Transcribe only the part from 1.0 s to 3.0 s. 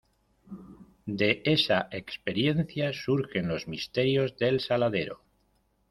De esa experiencia